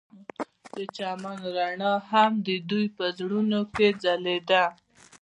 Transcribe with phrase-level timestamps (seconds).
[0.75, 4.65] د چمن رڼا هم د دوی په زړونو کې ځلېده.